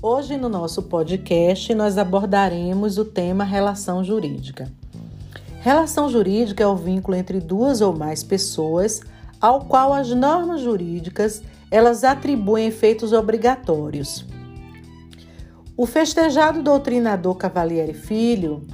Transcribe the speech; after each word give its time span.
Hoje 0.00 0.36
no 0.36 0.48
nosso 0.48 0.84
podcast 0.84 1.74
nós 1.74 1.98
abordaremos 1.98 2.98
o 2.98 3.04
tema 3.04 3.42
relação 3.42 4.04
jurídica. 4.04 4.70
Relação 5.60 6.08
jurídica 6.08 6.62
é 6.62 6.66
o 6.68 6.76
vínculo 6.76 7.16
entre 7.16 7.40
duas 7.40 7.80
ou 7.80 7.92
mais 7.92 8.22
pessoas 8.22 9.00
ao 9.40 9.64
qual 9.64 9.92
as 9.92 10.08
normas 10.10 10.60
jurídicas 10.60 11.42
elas 11.68 12.04
atribuem 12.04 12.68
efeitos 12.68 13.12
obrigatórios. 13.12 14.24
O 15.76 15.84
festejado 15.84 16.62
doutrinador 16.62 17.34
Cavalieri 17.34 17.92
Filho 17.94 18.64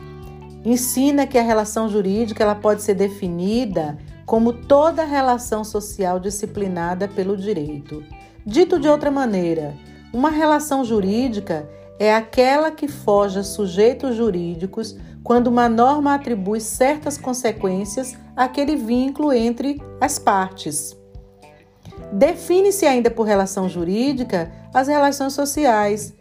ensina 0.63 1.27
que 1.27 1.39
a 1.39 1.43
relação 1.43 1.89
jurídica 1.89 2.45
ela 2.45 2.55
pode 2.55 2.83
ser 2.83 2.97
definida 2.97 3.97
como 4.27 4.53
toda 4.53 5.07
relação 5.07 5.65
social 5.65 6.21
disciplinada 6.21 7.09
pelo 7.09 7.35
direito. 7.35 8.05
Dito 8.45 8.79
de 8.79 8.89
outra 8.89 9.11
maneira, 9.11 9.75
uma 10.15 10.31
relação 10.31 10.85
jurídica 10.85 11.69
é 11.99 12.15
aquela 12.15 12.71
que 12.71 12.87
foge 12.87 13.41
a 13.41 13.43
sujeitos 13.43 14.15
jurídicos 14.15 14.97
quando 15.25 15.49
uma 15.49 15.69
norma 15.69 16.15
atribui 16.15 16.61
certas 16.61 17.19
consequências 17.19 18.17
àquele 18.37 18.77
vínculo 18.77 19.33
entre 19.33 19.83
as 20.01 20.19
partes. 20.19 20.97
Define-se 22.13 22.87
ainda 22.87 23.11
por 23.11 23.25
relação 23.25 23.69
jurídica 23.69 24.53
as 24.73 24.87
relações 24.87 25.33
sociais, 25.33 26.15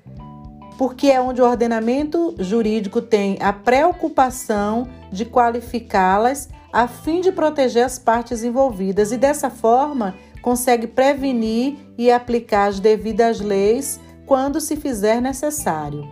porque 0.76 1.08
é 1.08 1.22
onde 1.22 1.42
o 1.42 1.46
ordenamento 1.46 2.36
jurídico 2.40 3.00
tem 3.00 3.38
a 3.40 3.54
preocupação 3.54 4.88
de 5.12 5.24
qualificá-las 5.24 6.50
a 6.72 6.88
fim 6.88 7.22
de 7.22 7.32
proteger 7.32 7.86
as 7.86 8.00
partes 8.00 8.44
envolvidas 8.44 9.12
e 9.12 9.18
dessa 9.18 9.52
forma 9.52 10.16
consegue 10.44 10.86
prevenir 10.86 11.78
e 11.98 12.12
aplicar 12.12 12.66
as 12.66 12.80
devidas 12.80 13.40
leis 13.40 14.00
quando 14.28 14.62
se 14.62 14.76
fizer 14.76 15.20
necessário. 15.20 16.08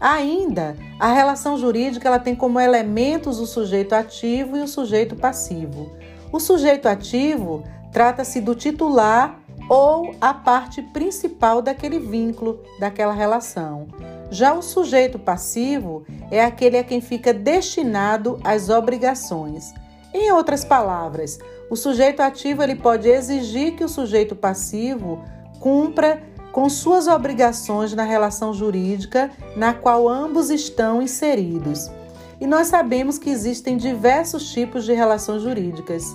Ainda, 0.00 0.76
a 0.98 1.12
relação 1.12 1.58
jurídica 1.58 2.08
ela 2.08 2.18
tem 2.18 2.34
como 2.34 2.58
elementos 2.58 3.38
o 3.38 3.46
sujeito 3.46 3.92
ativo 3.92 4.56
e 4.56 4.60
o 4.60 4.68
sujeito 4.68 5.14
passivo. 5.14 5.92
O 6.32 6.40
sujeito 6.40 6.86
ativo 6.86 7.62
trata-se 7.92 8.40
do 8.40 8.54
titular 8.54 9.38
ou 9.68 10.14
a 10.20 10.32
parte 10.32 10.80
principal 10.80 11.60
daquele 11.60 11.98
vínculo, 11.98 12.60
daquela 12.80 13.12
relação. 13.12 13.86
Já 14.30 14.54
o 14.54 14.62
sujeito 14.62 15.18
passivo 15.18 16.04
é 16.30 16.42
aquele 16.42 16.78
a 16.78 16.84
quem 16.84 17.00
fica 17.00 17.32
destinado 17.32 18.40
às 18.42 18.68
obrigações. 18.68 19.74
Em 20.14 20.30
outras 20.32 20.64
palavras, 20.64 21.38
o 21.70 21.76
sujeito 21.76 22.20
ativo 22.20 22.62
ele 22.62 22.74
pode 22.74 23.08
exigir 23.08 23.74
que 23.74 23.84
o 23.84 23.88
sujeito 23.88 24.36
passivo 24.36 25.24
cumpra 25.58 26.22
com 26.52 26.68
suas 26.68 27.06
obrigações 27.06 27.94
na 27.94 28.02
relação 28.02 28.52
jurídica 28.52 29.30
na 29.56 29.72
qual 29.72 30.06
ambos 30.06 30.50
estão 30.50 31.00
inseridos. 31.00 31.90
E 32.38 32.46
nós 32.46 32.66
sabemos 32.66 33.18
que 33.18 33.30
existem 33.30 33.76
diversos 33.76 34.52
tipos 34.52 34.84
de 34.84 34.92
relações 34.92 35.42
jurídicas. 35.42 36.14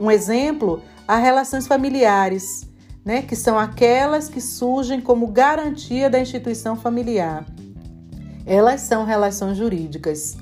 Um 0.00 0.10
exemplo, 0.10 0.80
as 1.06 1.20
relações 1.20 1.66
familiares, 1.66 2.66
né, 3.04 3.20
que 3.20 3.36
são 3.36 3.58
aquelas 3.58 4.28
que 4.28 4.40
surgem 4.40 5.00
como 5.00 5.26
garantia 5.26 6.08
da 6.08 6.18
instituição 6.18 6.76
familiar. 6.76 7.44
Elas 8.46 8.80
são 8.80 9.04
relações 9.04 9.58
jurídicas. 9.58 10.36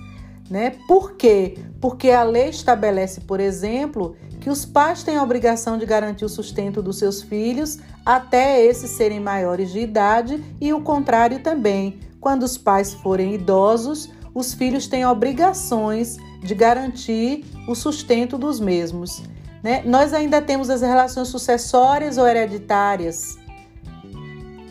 Né? 0.51 0.77
Por 0.87 1.17
quê? 1.17 1.57
Porque 1.81 2.11
a 2.11 2.23
lei 2.23 2.48
estabelece, 2.48 3.23
por 3.23 3.41
exemplo, 3.41 4.17
que 4.41 4.51
os 4.51 4.65
pais 4.65 5.03
têm 5.03 5.17
a 5.17 5.23
obrigação 5.23 5.79
de 5.79 5.87
garantir 5.87 6.25
o 6.25 6.29
sustento 6.29 6.83
dos 6.83 6.98
seus 6.98 7.23
filhos 7.23 7.79
até 8.05 8.65
esses 8.65 8.91
serem 8.91 9.20
maiores 9.20 9.70
de 9.70 9.81
idade 9.81 10.43
e 10.61 10.73
o 10.73 10.83
contrário 10.83 11.39
também. 11.41 12.01
Quando 12.20 12.43
os 12.43 12.59
pais 12.59 12.93
forem 12.93 13.35
idosos, 13.35 14.11
os 14.35 14.53
filhos 14.55 14.86
têm 14.86 15.07
obrigações 15.07 16.17
de 16.42 16.55
garantir 16.55 17.45
o 17.69 17.74
sustento 17.74 18.36
dos 18.36 18.59
mesmos. 18.59 19.23
Né? 19.63 19.83
Nós 19.85 20.13
ainda 20.13 20.42
temos 20.42 20.70
as 20.70 20.80
relações 20.83 21.29
sucessórias 21.29 22.19
ou 22.19 22.27
hereditárias. 22.27 23.39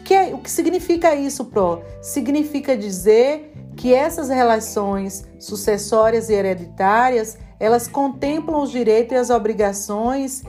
Que 0.03 0.13
é, 0.13 0.33
o 0.33 0.39
que 0.39 0.51
significa 0.51 1.15
isso, 1.15 1.45
Pro? 1.45 1.81
Significa 2.01 2.75
dizer 2.75 3.53
que 3.75 3.93
essas 3.93 4.29
relações 4.29 5.25
sucessórias 5.39 6.29
e 6.29 6.33
hereditárias, 6.33 7.37
elas 7.59 7.87
contemplam 7.87 8.61
os 8.61 8.71
direitos 8.71 9.13
e 9.13 9.19
as 9.19 9.29
obrigações 9.29 10.43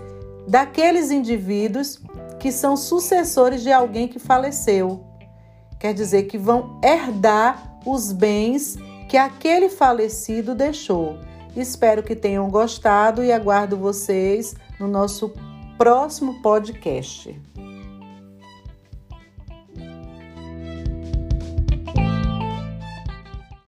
daqueles 0.46 1.10
indivíduos 1.10 2.00
que 2.38 2.50
são 2.50 2.76
sucessores 2.76 3.62
de 3.62 3.70
alguém 3.70 4.08
que 4.08 4.18
faleceu. 4.18 5.04
Quer 5.78 5.94
dizer 5.94 6.24
que 6.24 6.38
vão 6.38 6.80
herdar 6.82 7.78
os 7.86 8.12
bens 8.12 8.76
que 9.08 9.16
aquele 9.16 9.68
falecido 9.68 10.54
deixou. 10.54 11.18
Espero 11.56 12.02
que 12.02 12.16
tenham 12.16 12.48
gostado 12.50 13.22
e 13.22 13.30
aguardo 13.30 13.76
vocês 13.76 14.54
no 14.80 14.88
nosso 14.88 15.32
próximo 15.76 16.40
podcast. 16.40 17.38